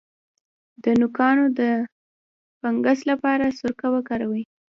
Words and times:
د 0.83 0.85
نوکانو 0.99 1.45
د 1.59 1.61
فنګس 2.59 2.99
لپاره 3.11 3.45
سرکه 3.59 3.87
وکاروئ 3.95 4.43